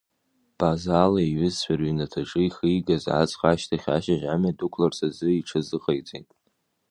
Базала 0.57 1.21
иҩызцәа 1.23 1.73
рыҩнаҭаҿы 1.79 2.39
ихигаз 2.43 3.05
аҵх 3.21 3.39
ашьҭахь 3.51 3.87
ашьыжь 3.95 4.25
амҩа 4.33 4.57
дықәларц 4.57 4.97
азы 5.07 5.29
иҽазыҟаиҵеит. 5.33 6.29